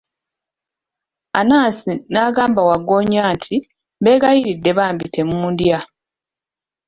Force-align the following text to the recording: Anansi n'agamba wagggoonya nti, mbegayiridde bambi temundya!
Anansi 1.39 1.93
n'agamba 2.11 2.61
wagggoonya 2.69 3.23
nti, 3.35 3.55
mbegayiridde 3.99 4.71
bambi 4.77 5.05
temundya! 5.13 5.79